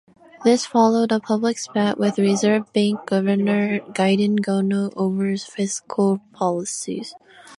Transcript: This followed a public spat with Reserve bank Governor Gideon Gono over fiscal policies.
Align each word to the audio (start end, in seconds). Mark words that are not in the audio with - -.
This 0.43 0.65
followed 0.65 1.11
a 1.11 1.19
public 1.19 1.59
spat 1.59 1.99
with 1.99 2.17
Reserve 2.17 2.73
bank 2.73 3.01
Governor 3.05 3.81
Gideon 3.93 4.37
Gono 4.39 4.91
over 4.97 5.37
fiscal 5.37 6.19
policies. 6.33 7.13